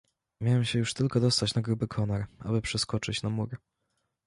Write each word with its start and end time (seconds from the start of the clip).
"Miałem 0.41 0.65
się 0.65 0.79
już 0.79 0.93
tylko 0.93 1.19
dostać 1.19 1.55
na 1.55 1.61
gruby 1.61 1.87
konar, 1.87 2.27
aby 2.39 2.61
przeskoczyć 2.61 3.23
na 3.23 3.29
mur." 3.29 3.57